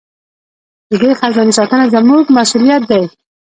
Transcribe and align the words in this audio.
د 0.89 0.91
دې 1.01 1.11
خزانې 1.19 1.53
ساتنه 1.59 1.85
زموږ 1.95 2.23
مسوولیت 2.35 2.83
دی. 2.91 3.03